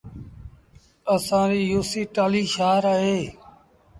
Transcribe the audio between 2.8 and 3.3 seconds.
اهي